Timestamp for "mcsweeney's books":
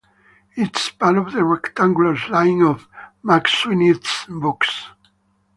3.23-4.87